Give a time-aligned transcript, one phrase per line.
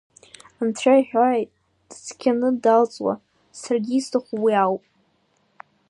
[0.61, 1.49] Анцәа иҳәааит
[1.89, 3.13] дыцқьаны далҵуа,
[3.59, 4.83] саргьы исҭаху уи ауп.